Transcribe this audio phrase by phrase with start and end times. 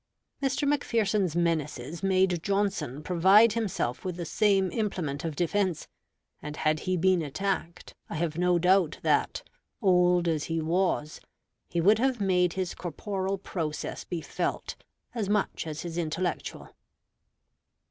[0.41, 0.67] Mr.
[0.67, 5.87] Macpherson's menaces made Johnson provide himself with the same implement of defense;
[6.41, 9.43] and had he been attacked, I have no doubt that,
[9.79, 11.21] old as he was,
[11.69, 14.73] he would have made his corporal prowess be felt
[15.13, 16.71] as much as his intellectual.